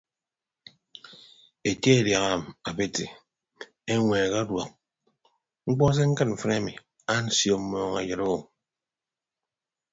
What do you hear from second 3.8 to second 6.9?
eñweek ọduọk mkpọ se ñkịd mfịn ami